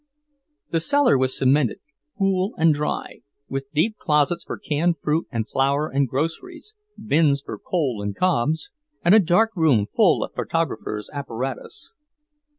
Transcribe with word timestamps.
The 0.71 0.79
cellar 0.79 1.15
was 1.15 1.37
cemented, 1.37 1.79
cool 2.17 2.55
and 2.57 2.73
dry, 2.73 3.19
with 3.47 3.71
deep 3.71 3.97
closets 3.99 4.43
for 4.43 4.57
canned 4.57 4.97
fruit 4.97 5.27
and 5.31 5.47
flour 5.47 5.89
and 5.89 6.07
groceries, 6.07 6.73
bins 6.97 7.43
for 7.45 7.59
coal 7.59 8.01
and 8.01 8.15
cobs, 8.17 8.71
and 9.05 9.13
a 9.13 9.19
dark 9.19 9.51
room 9.55 9.85
full 9.95 10.23
of 10.23 10.33
photographer's 10.33 11.07
apparatus. 11.13 11.93